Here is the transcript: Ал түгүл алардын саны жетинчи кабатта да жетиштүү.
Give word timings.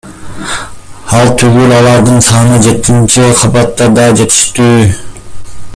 Ал 1.17 1.27
түгүл 1.43 1.73
алардын 1.79 2.17
саны 2.29 2.57
жетинчи 2.69 3.29
кабатта 3.43 3.91
да 3.99 4.11
жетиштүү. 4.23 4.85